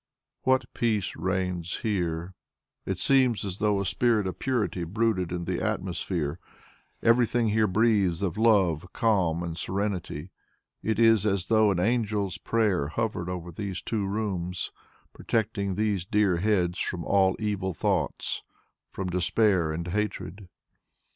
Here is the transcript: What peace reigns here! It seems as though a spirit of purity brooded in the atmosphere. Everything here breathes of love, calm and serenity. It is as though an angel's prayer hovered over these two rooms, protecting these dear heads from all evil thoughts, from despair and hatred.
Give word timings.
What 0.41 0.65
peace 0.73 1.15
reigns 1.15 1.81
here! 1.81 2.33
It 2.87 2.97
seems 2.97 3.45
as 3.45 3.59
though 3.59 3.79
a 3.79 3.85
spirit 3.85 4.25
of 4.25 4.39
purity 4.39 4.83
brooded 4.83 5.31
in 5.31 5.45
the 5.45 5.61
atmosphere. 5.63 6.39
Everything 7.03 7.49
here 7.49 7.67
breathes 7.67 8.23
of 8.23 8.35
love, 8.35 8.87
calm 8.93 9.43
and 9.43 9.55
serenity. 9.55 10.31
It 10.81 10.97
is 10.97 11.23
as 11.27 11.49
though 11.49 11.69
an 11.69 11.79
angel's 11.79 12.39
prayer 12.39 12.87
hovered 12.87 13.29
over 13.29 13.51
these 13.51 13.79
two 13.79 14.07
rooms, 14.07 14.71
protecting 15.13 15.75
these 15.75 16.03
dear 16.03 16.37
heads 16.37 16.79
from 16.79 17.05
all 17.05 17.35
evil 17.37 17.75
thoughts, 17.75 18.41
from 18.89 19.07
despair 19.11 19.71
and 19.71 19.87
hatred. 19.89 20.49